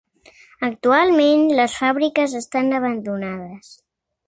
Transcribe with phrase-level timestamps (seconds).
[0.67, 3.71] Actualment les fàbriques estan abandonades.